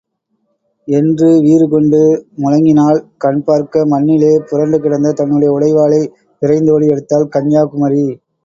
என்று 0.87 1.27
வீறு 1.43 1.65
கொண்டு 1.67 1.99
முழங்கினாள் 2.37 3.01
கண்பார்க்க 3.17 3.85
மண்ணிலே 3.85 4.33
புரண்டு 4.49 4.79
கிடந்த 4.79 5.13
தன்னுடைய 5.13 5.51
உடைவாளை 5.57 6.01
விரைந்தோடி 6.41 6.87
எடுத்தாள், 6.93 7.31
கன்யாகுமரி! 7.35 8.05